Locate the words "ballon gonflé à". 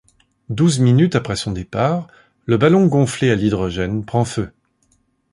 2.57-3.35